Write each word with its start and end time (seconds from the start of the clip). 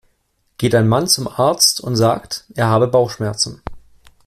Geht 0.57 0.73
ein 0.73 0.87
Mann 0.87 1.07
zum 1.07 1.27
Arzt 1.27 1.79
und 1.79 1.95
sagt, 1.95 2.45
er 2.55 2.65
habe 2.69 2.87
Bauchschmerzen. 2.87 3.61